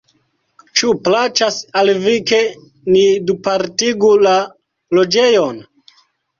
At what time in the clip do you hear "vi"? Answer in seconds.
2.07-2.15